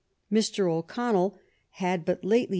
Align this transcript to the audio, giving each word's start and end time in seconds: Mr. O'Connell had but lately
Mr. 0.31 0.67
O'Connell 0.67 1.37
had 1.73 2.05
but 2.05 2.25
lately 2.25 2.49